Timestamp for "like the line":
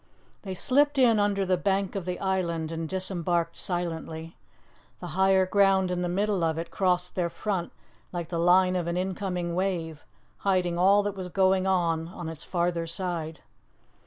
8.11-8.75